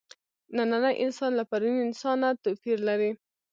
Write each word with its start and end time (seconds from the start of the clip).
نننی 0.55 0.93
انسان 1.05 1.31
له 1.39 1.43
پروني 1.49 1.79
انسانه 1.87 2.29
توپیر 2.43 2.77
لري. 2.87 3.11